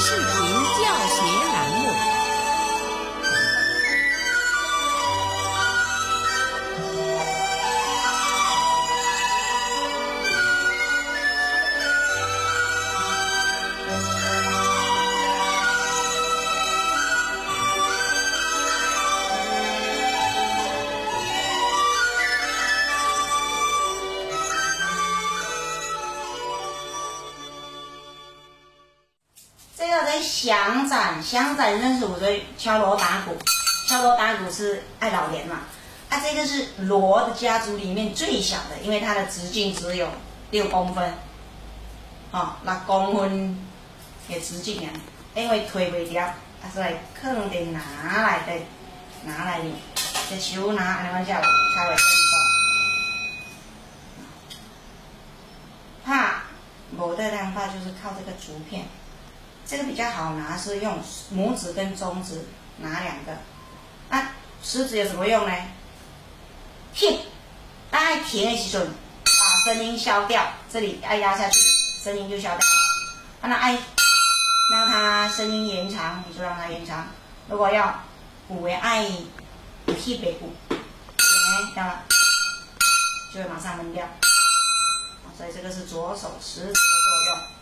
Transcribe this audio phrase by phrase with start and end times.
[0.00, 1.47] 视频教学。
[30.40, 33.36] 响展，响展认识我的敲锣打鼓，
[33.88, 35.62] 敲锣打鼓是爱老年嘛。
[36.08, 40.08] 啊，这个是锣的家族里面最小的，因为它的直径只有
[40.52, 41.12] 六公分，
[42.30, 43.58] 哦，六公分
[44.28, 44.92] 也直径啊，
[45.34, 47.80] 因为推不掉，啊，所以肯定拿
[48.22, 48.52] 来的，
[49.24, 49.64] 拿来的，
[50.30, 52.36] 这手拿安尼样才才会顺手。
[56.06, 56.42] 怕
[56.96, 58.86] 我的量法就是靠这个竹片，
[59.68, 60.98] 这个比较好拿，是用
[61.30, 62.42] 拇指跟中指
[62.78, 63.32] 拿两个，
[64.08, 65.54] 啊，食指有什么用呢？
[66.94, 67.20] 停，
[67.90, 71.58] 当停的时阵，把声音消掉，这里按压下去，
[72.02, 72.66] 声音就消掉。
[73.42, 77.06] 那爱让它声音延长，你就让它延长。
[77.46, 78.02] 如果要
[78.48, 79.02] 补为爱
[79.84, 80.76] 有气北鼓，哎，
[81.74, 82.04] 掉了，
[83.34, 84.08] 就会马上闷掉。
[85.36, 87.57] 所以这个是左手食指的作用。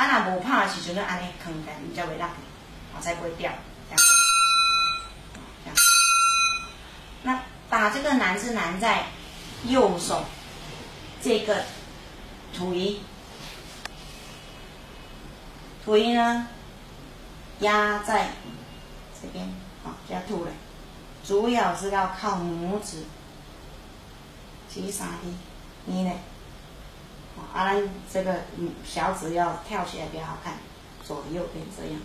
[0.00, 3.52] 啊，那无怕的时阵，就安尼扛起来，你才会落，啊，才不会掉。
[3.90, 3.94] 这
[5.68, 5.76] 样，
[7.22, 7.42] 那。
[7.70, 9.04] 打这个难是难在
[9.64, 10.24] 右手
[11.22, 11.62] 这个
[12.52, 13.00] 土一，
[15.84, 16.48] 土一呢
[17.60, 18.30] 压在
[19.22, 19.48] 这边，
[19.84, 20.50] 好加土了，
[21.24, 23.04] 主要是要靠拇指，
[24.68, 25.32] 七三的，
[25.84, 26.12] 你呢？
[27.54, 27.74] 啊，
[28.12, 28.36] 这个
[28.84, 30.54] 小指要跳起来比较好看，
[31.06, 32.00] 左右边这样，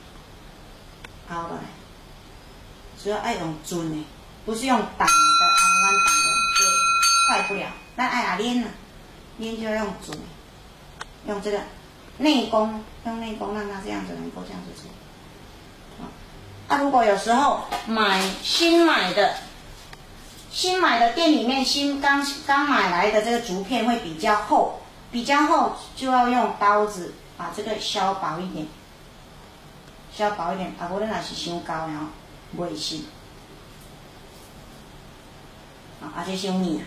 [1.28, 1.64] 好过来，
[3.04, 4.06] 主要爱用准的。
[4.46, 6.66] 不是用挡的，按挡的就
[7.28, 7.68] 快不了。
[7.96, 8.68] 那爱啊练呢？
[9.40, 10.16] 练就要用准，
[11.26, 11.62] 用这个
[12.20, 14.88] 内功，用内功让它这样子能够这样子做。
[16.68, 19.34] 啊，如果有时候买新买的，
[20.52, 24.80] 新买的店里面新刚刚买来的这个竹片会比较厚，
[25.12, 28.68] 比较厚就要用刀子把这个削薄一点，
[30.14, 30.74] 削薄一点。
[30.80, 32.08] 啊，无论那是伤高然后
[32.58, 33.06] 袂行。
[36.02, 36.84] 啊，这些米啊，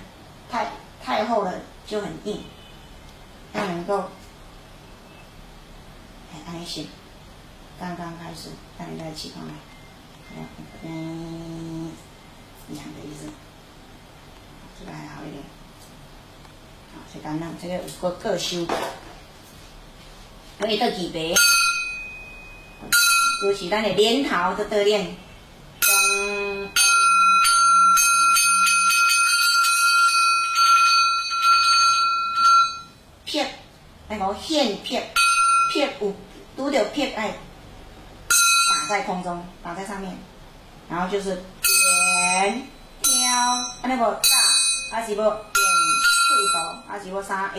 [0.51, 0.71] 太
[1.03, 1.53] 太厚了
[1.87, 2.43] 就很硬，
[3.55, 4.11] 要能够，
[6.33, 6.89] 哎，安心。
[7.81, 9.55] 刚刚开始，让你来起床来，
[10.83, 11.93] 嗯，
[12.69, 13.31] 两个意思，
[14.79, 15.43] 这个还好一点。
[17.09, 18.67] 好，最简单，这个有个个修，
[20.59, 21.35] 可以到几百，
[23.41, 25.17] 就是咱的连头的得练。
[34.11, 35.11] 那个线片，
[35.71, 36.15] 片有
[36.57, 37.35] 拄着片哎，
[38.71, 40.17] 打在空中，打在上面，
[40.89, 42.67] 然后就是点
[43.03, 43.13] 挑，
[43.83, 44.31] 啊那个炸，
[44.91, 45.58] 还是要点
[46.29, 46.57] 四度，
[46.87, 47.53] 还是要三下，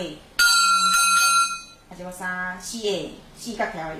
[1.89, 2.87] 还是要三四下，
[3.35, 3.95] 四角条的。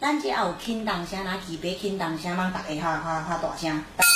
[0.00, 4.10] 咱这也有轻动声，拿起别轻动声，嘛，大家哈哈哈大声，咚咚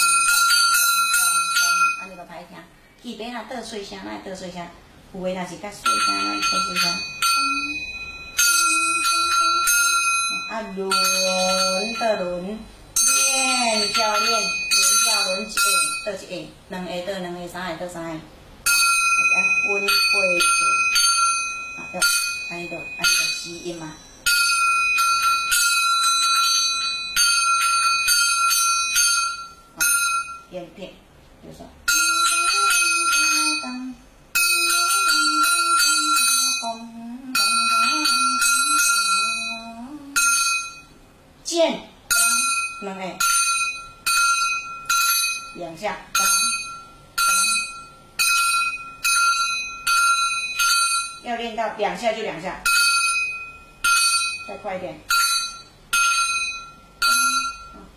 [1.21, 2.59] 咚咚，安尼个歹听，
[3.01, 4.67] 起别那得碎声，那得碎声。
[5.15, 6.91] 有诶，若是较细声，咱做细声。
[10.49, 10.91] 啊，轮
[12.01, 12.59] 的轮，
[12.97, 14.62] 连跳连，连跳
[15.25, 15.61] 轮一下
[16.05, 16.27] 倒一下，
[16.69, 18.17] 两下倒两下，三下倒三下，啊，
[19.67, 19.89] 分配
[20.41, 20.47] 下，
[21.77, 22.01] 啊，对，
[22.51, 23.87] 安尼就安尼就死音嘛。
[29.77, 29.79] 啊，
[30.51, 30.91] 连片，
[31.43, 31.67] 比如说。
[41.45, 41.83] 剑，
[42.81, 43.03] 两下，
[45.55, 45.99] 两下，
[51.23, 52.63] 要练到两下就两下，
[54.49, 54.99] 再快一点。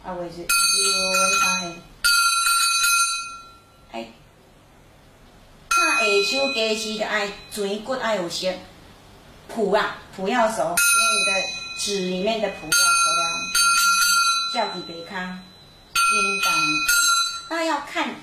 [0.03, 0.47] 啊，我也是，六
[1.39, 1.67] 三下。
[3.93, 4.07] 哎，
[5.69, 5.75] 拍
[6.23, 8.59] 下手加时就爱椎骨爱有些
[9.49, 11.31] 蹼啊，蹼要熟，因为你的
[11.79, 13.23] 纸里面的蹼要熟了。
[14.53, 15.39] 叫底北康，
[15.93, 17.04] 叮当，那要
[17.85, 18.15] 看，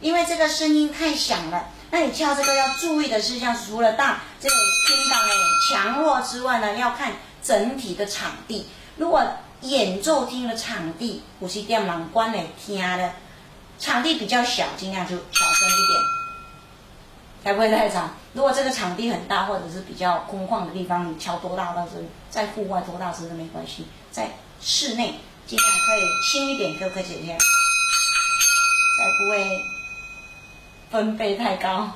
[0.00, 1.68] 因为这个声音太响了。
[1.90, 5.34] 那你敲这个要注意的是，像除了大这个叮当的
[5.68, 7.12] 强弱之外呢，要看
[7.42, 8.66] 整体的场地。
[8.96, 9.22] 如果
[9.62, 13.12] 演奏厅的场地，五十点满关的听的，
[13.78, 16.02] 场地比较小，尽量就小声一点，
[17.44, 18.10] 才不会太吵。
[18.32, 24.30] 如果这个场地很大，或者是比较空旷的地方，你敲多大倒是在户外多大声都没关系，在。
[24.58, 27.36] 室内尽量可以轻一点，可可姐姐，
[28.96, 29.62] 才不会
[30.90, 31.78] 分贝太高。
[31.78, 31.94] 好，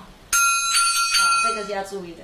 [1.42, 2.22] 这个是要注意的。